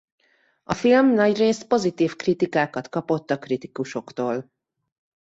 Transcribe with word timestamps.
A 0.63 0.73
film 0.73 1.13
nagyrészt 1.13 1.67
pozitív 1.67 2.15
kritikákat 2.15 2.89
kapott 2.89 3.31
a 3.31 3.39
kritikusoktól. 3.39 4.51